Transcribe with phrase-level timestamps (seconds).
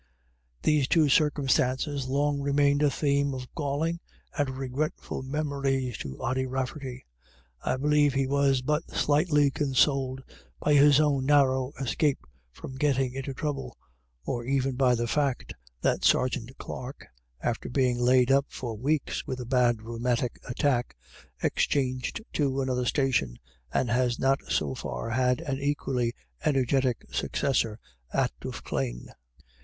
[0.63, 3.99] These two circumstances long remained a theme of galling
[4.35, 7.01] and regretful memories to Ody RaflTerty.
[7.63, 10.23] I believe he was but slightly consoled
[10.59, 11.63] by his own GOT THE BETTER OF.
[11.75, 12.19] 133 narrow escape
[12.51, 13.77] from getiing into trouble,
[14.25, 17.05] or even by the fact that Sergeant Clarke,
[17.39, 20.97] after being laid up for weeks with a bad rheumatic attack,
[21.43, 23.37] ex changed to another station,
[23.71, 27.77] and has not so far had an equally energetic successor
[28.11, 29.09] at Duffclane.